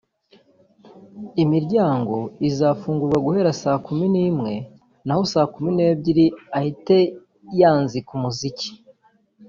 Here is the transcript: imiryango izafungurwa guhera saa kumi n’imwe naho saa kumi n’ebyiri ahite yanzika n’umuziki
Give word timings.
imiryango 1.43 2.15
izafungurwa 2.49 3.17
guhera 3.25 3.51
saa 3.61 3.79
kumi 3.85 4.05
n’imwe 4.13 4.53
naho 5.05 5.21
saa 5.33 5.49
kumi 5.53 5.69
n’ebyiri 5.77 6.25
ahite 6.57 6.97
yanzika 7.59 8.11
n’umuziki 8.15 8.69